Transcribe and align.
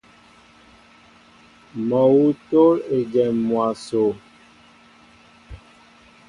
Mol 1.89 1.99
awŭ 1.99 2.23
tól 2.53 2.75
ejém 2.97 3.35
mwaso. 3.51 4.03